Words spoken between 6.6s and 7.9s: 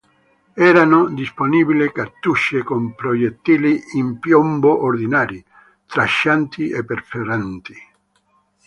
e perforanti.